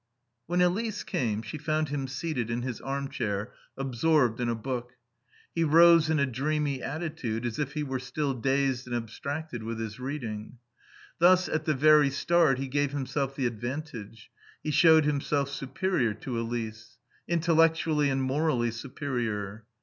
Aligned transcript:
When 0.47 0.61
Elise 0.61 1.03
came 1.03 1.43
she 1.43 1.59
found 1.59 1.89
him 1.89 2.07
seated 2.07 2.49
in 2.49 2.63
his 2.63 2.81
armchair 2.81 3.53
absorbed 3.77 4.41
in 4.41 4.49
a 4.49 4.55
book. 4.55 4.93
He 5.53 5.63
rose 5.63 6.09
in 6.09 6.17
a 6.17 6.25
dreamy 6.25 6.81
attitude, 6.81 7.45
as 7.45 7.59
if 7.59 7.73
he 7.73 7.83
were 7.83 7.99
still 7.99 8.33
dazed 8.33 8.87
and 8.87 8.95
abstracted 8.95 9.61
with 9.61 9.77
his 9.79 9.99
reading. 9.99 10.57
Thus, 11.19 11.47
at 11.47 11.65
the 11.65 11.75
very 11.75 12.09
start, 12.09 12.57
he 12.57 12.67
gave 12.67 12.93
himself 12.93 13.35
the 13.35 13.45
advantage; 13.45 14.31
he 14.63 14.71
showed 14.71 15.05
himself 15.05 15.49
superior 15.51 16.15
to 16.15 16.39
Elise. 16.39 16.97
Intellectually 17.27 18.09
and 18.09 18.23
morally 18.23 18.71
superior. 18.71 19.65